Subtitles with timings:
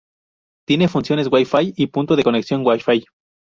[0.67, 3.05] Tiene funciones WiFi y de punto de conexión WiFi.